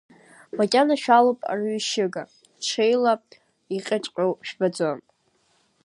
Макьана 0.57 0.95
шәалоуп 1.01 1.39
арҩышьыга, 1.51 2.23
ҽеила 2.65 3.13
иҟаҵәҟьоу 3.75 4.31
жәбаӡом! 4.47 4.99